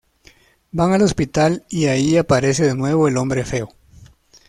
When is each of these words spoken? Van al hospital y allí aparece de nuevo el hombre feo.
Van 0.71 0.93
al 0.93 1.03
hospital 1.03 1.63
y 1.69 1.85
allí 1.85 2.17
aparece 2.17 2.65
de 2.65 2.73
nuevo 2.73 3.07
el 3.07 3.17
hombre 3.17 3.45
feo. 3.45 3.71